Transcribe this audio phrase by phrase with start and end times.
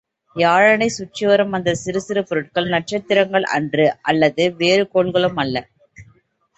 [0.35, 5.57] வியாழனைச் சுற்றிவரும் அந்த சிறு சிறு பொருட்கள் நட்சத்திரங்கள் அன்று அல்லது வேறு கோள்களும் அல்ல.